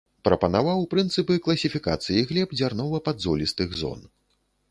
Прапанаваў 0.27 0.79
прынцыпы 0.93 1.35
класіфікацыі 1.47 2.25
глеб 2.31 2.57
дзярнова-падзолістых 2.61 3.69
зон. 3.83 4.01